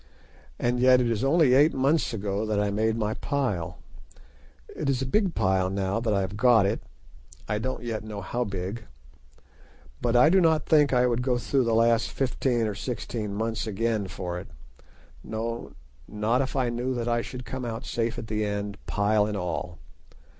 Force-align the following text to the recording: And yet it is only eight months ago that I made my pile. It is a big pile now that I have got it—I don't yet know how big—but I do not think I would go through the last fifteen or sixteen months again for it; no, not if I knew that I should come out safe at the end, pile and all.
And 0.57 0.79
yet 0.79 0.99
it 0.99 1.11
is 1.11 1.23
only 1.23 1.53
eight 1.53 1.75
months 1.75 2.11
ago 2.11 2.43
that 2.47 2.59
I 2.59 2.71
made 2.71 2.97
my 2.97 3.13
pile. 3.13 3.77
It 4.75 4.89
is 4.89 5.03
a 5.03 5.05
big 5.05 5.35
pile 5.35 5.69
now 5.69 5.99
that 5.99 6.11
I 6.11 6.21
have 6.21 6.35
got 6.35 6.65
it—I 6.65 7.59
don't 7.59 7.83
yet 7.83 8.03
know 8.03 8.19
how 8.21 8.43
big—but 8.43 10.15
I 10.15 10.29
do 10.31 10.41
not 10.41 10.65
think 10.65 10.91
I 10.91 11.05
would 11.05 11.21
go 11.21 11.37
through 11.37 11.65
the 11.65 11.75
last 11.75 12.09
fifteen 12.09 12.65
or 12.65 12.73
sixteen 12.73 13.35
months 13.35 13.67
again 13.67 14.07
for 14.07 14.39
it; 14.39 14.47
no, 15.23 15.73
not 16.07 16.41
if 16.41 16.55
I 16.55 16.69
knew 16.69 16.95
that 16.95 17.07
I 17.07 17.21
should 17.21 17.45
come 17.45 17.63
out 17.63 17.85
safe 17.85 18.17
at 18.17 18.25
the 18.25 18.43
end, 18.43 18.79
pile 18.87 19.27
and 19.27 19.37
all. 19.37 19.77